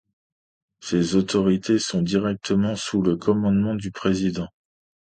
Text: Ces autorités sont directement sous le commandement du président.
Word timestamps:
Ces 0.79 1.13
autorités 1.15 1.77
sont 1.77 2.01
directement 2.01 2.75
sous 2.75 3.03
le 3.03 3.17
commandement 3.17 3.75
du 3.75 3.91
président. 3.91 4.47